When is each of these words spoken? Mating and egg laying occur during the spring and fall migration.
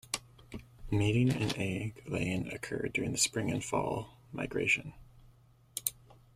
Mating 0.89 1.29
and 1.31 1.55
egg 1.57 2.01
laying 2.07 2.51
occur 2.51 2.87
during 2.91 3.11
the 3.11 3.19
spring 3.19 3.51
and 3.51 3.63
fall 3.63 4.17
migration. 4.31 4.93